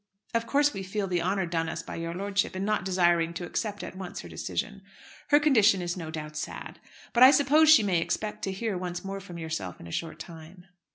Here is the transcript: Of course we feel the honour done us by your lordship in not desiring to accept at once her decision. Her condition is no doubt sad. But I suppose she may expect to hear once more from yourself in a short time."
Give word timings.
Of 0.33 0.47
course 0.47 0.73
we 0.73 0.81
feel 0.81 1.05
the 1.05 1.21
honour 1.21 1.45
done 1.45 1.69
us 1.69 1.83
by 1.83 1.93
your 1.93 2.15
lordship 2.15 2.55
in 2.55 2.65
not 2.65 2.83
desiring 2.83 3.35
to 3.35 3.45
accept 3.45 3.83
at 3.83 3.95
once 3.95 4.21
her 4.21 4.27
decision. 4.27 4.81
Her 5.27 5.39
condition 5.39 5.79
is 5.79 5.95
no 5.95 6.09
doubt 6.09 6.35
sad. 6.35 6.79
But 7.13 7.21
I 7.21 7.29
suppose 7.29 7.69
she 7.69 7.83
may 7.83 8.01
expect 8.01 8.41
to 8.45 8.51
hear 8.51 8.75
once 8.79 9.05
more 9.05 9.19
from 9.19 9.37
yourself 9.37 9.79
in 9.79 9.85
a 9.85 9.91
short 9.91 10.17
time." 10.17 10.65